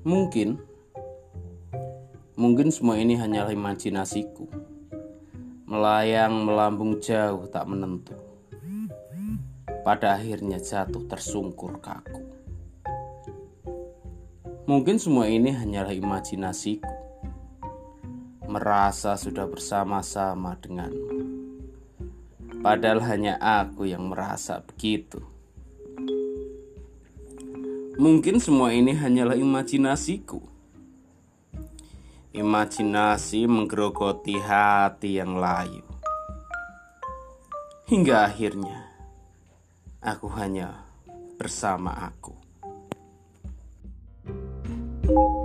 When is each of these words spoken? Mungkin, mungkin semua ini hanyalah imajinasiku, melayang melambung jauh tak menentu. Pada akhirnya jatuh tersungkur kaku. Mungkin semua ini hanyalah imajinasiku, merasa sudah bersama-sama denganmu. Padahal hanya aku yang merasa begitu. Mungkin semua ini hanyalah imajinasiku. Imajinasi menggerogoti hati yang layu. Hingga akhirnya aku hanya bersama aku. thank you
Mungkin, 0.00 0.56
mungkin 2.32 2.72
semua 2.72 2.96
ini 2.96 3.20
hanyalah 3.20 3.52
imajinasiku, 3.52 4.48
melayang 5.68 6.40
melambung 6.40 6.96
jauh 7.04 7.44
tak 7.52 7.68
menentu. 7.68 8.16
Pada 9.84 10.16
akhirnya 10.16 10.56
jatuh 10.56 11.04
tersungkur 11.04 11.84
kaku. 11.84 12.24
Mungkin 14.64 14.96
semua 14.96 15.28
ini 15.28 15.52
hanyalah 15.52 15.92
imajinasiku, 15.92 16.88
merasa 18.48 19.20
sudah 19.20 19.44
bersama-sama 19.52 20.56
denganmu. 20.64 21.12
Padahal 22.64 23.04
hanya 23.04 23.36
aku 23.36 23.84
yang 23.84 24.08
merasa 24.08 24.64
begitu. 24.64 25.20
Mungkin 28.00 28.40
semua 28.40 28.72
ini 28.72 28.96
hanyalah 28.96 29.36
imajinasiku. 29.36 30.40
Imajinasi 32.32 33.44
menggerogoti 33.44 34.40
hati 34.40 35.20
yang 35.20 35.36
layu. 35.36 35.84
Hingga 37.92 38.24
akhirnya 38.24 38.88
aku 40.00 40.32
hanya 40.32 40.80
bersama 41.36 41.92
aku. 41.92 42.32
thank 45.00 45.12
you 45.12 45.39